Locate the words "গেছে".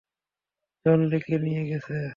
1.69-1.95